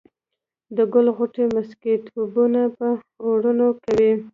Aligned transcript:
د 0.75 0.77
ګل 0.93 1.07
غوټو 1.15 1.43
مسكيتوبونه 1.55 2.61
به 2.77 2.89
اورونه 3.25 3.65
کوي 3.83 4.11